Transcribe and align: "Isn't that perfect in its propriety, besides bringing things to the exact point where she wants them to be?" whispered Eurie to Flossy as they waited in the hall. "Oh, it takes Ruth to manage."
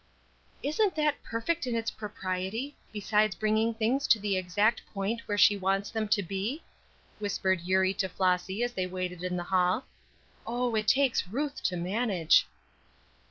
"Isn't 0.63 0.95
that 0.95 1.21
perfect 1.21 1.67
in 1.67 1.75
its 1.75 1.91
propriety, 1.91 2.75
besides 2.91 3.35
bringing 3.35 3.75
things 3.75 4.07
to 4.07 4.17
the 4.19 4.35
exact 4.35 4.81
point 4.95 5.21
where 5.27 5.37
she 5.37 5.55
wants 5.55 5.91
them 5.91 6.07
to 6.07 6.23
be?" 6.23 6.63
whispered 7.19 7.61
Eurie 7.61 7.93
to 7.93 8.09
Flossy 8.09 8.63
as 8.63 8.73
they 8.73 8.87
waited 8.87 9.23
in 9.23 9.37
the 9.37 9.43
hall. 9.43 9.85
"Oh, 10.47 10.73
it 10.73 10.87
takes 10.87 11.27
Ruth 11.27 11.61
to 11.65 11.77
manage." 11.77 12.47